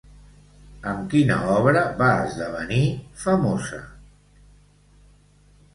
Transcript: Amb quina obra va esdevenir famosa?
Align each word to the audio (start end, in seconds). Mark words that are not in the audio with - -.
Amb 0.91 1.03
quina 1.11 1.37
obra 1.57 1.83
va 2.01 2.09
esdevenir 2.23 2.81
famosa? 3.27 3.85